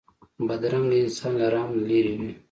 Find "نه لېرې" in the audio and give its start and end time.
1.75-2.13